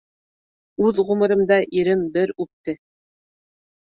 [0.85, 2.77] Үҙ ғүмеремдә ирем бер үпте